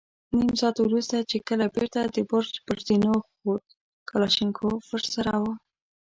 نيم 0.37 0.53
ساعت 0.61 0.77
وروسته 0.81 1.15
چې 1.29 1.37
کله 1.47 1.65
بېرته 1.75 1.99
د 2.05 2.17
برج 2.29 2.53
پر 2.65 2.77
زينو 2.87 3.13
خوت، 3.35 3.65
کلاشينکوف 4.09 4.81
ور 4.91 5.03
سره 5.15 5.31
و. 5.41 5.45